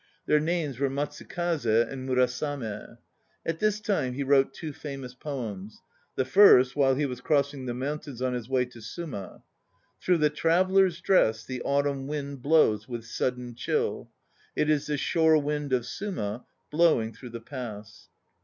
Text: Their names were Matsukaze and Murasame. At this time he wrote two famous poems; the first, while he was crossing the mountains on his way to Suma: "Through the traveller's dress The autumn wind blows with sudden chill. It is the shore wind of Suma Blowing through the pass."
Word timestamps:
Their 0.25 0.39
names 0.39 0.79
were 0.79 0.89
Matsukaze 0.89 1.87
and 1.87 2.09
Murasame. 2.09 2.97
At 3.45 3.59
this 3.59 3.79
time 3.79 4.13
he 4.13 4.23
wrote 4.23 4.51
two 4.51 4.73
famous 4.73 5.13
poems; 5.13 5.83
the 6.15 6.25
first, 6.25 6.75
while 6.75 6.95
he 6.95 7.05
was 7.05 7.21
crossing 7.21 7.67
the 7.67 7.75
mountains 7.75 8.19
on 8.19 8.33
his 8.33 8.49
way 8.49 8.65
to 8.65 8.81
Suma: 8.81 9.43
"Through 10.01 10.17
the 10.17 10.31
traveller's 10.31 10.99
dress 11.01 11.45
The 11.45 11.61
autumn 11.61 12.07
wind 12.07 12.41
blows 12.41 12.89
with 12.89 13.05
sudden 13.05 13.53
chill. 13.53 14.09
It 14.55 14.71
is 14.71 14.87
the 14.87 14.97
shore 14.97 15.37
wind 15.37 15.71
of 15.71 15.85
Suma 15.85 16.45
Blowing 16.71 17.13
through 17.13 17.29
the 17.29 17.39
pass." 17.41 18.09